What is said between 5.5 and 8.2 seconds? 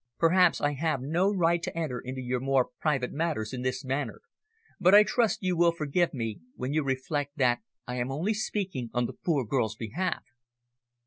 will forgive me when you reflect that I am